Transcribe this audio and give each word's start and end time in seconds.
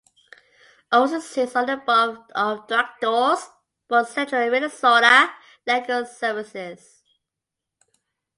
Olson 0.91 1.21
sits 1.21 1.55
on 1.55 1.67
the 1.67 1.77
board 1.77 2.17
of 2.33 2.65
directors 2.65 3.51
for 3.87 4.03
Central 4.03 4.49
Minnesota 4.49 5.31
Legal 5.67 6.07
Services. 6.07 7.03